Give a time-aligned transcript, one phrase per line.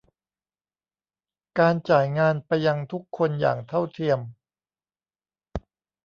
[1.59, 4.19] การจ่ายงานไปยังทุกคนอย่างเท่าเทียม